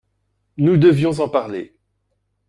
[0.57, 1.75] Nous devions en parler.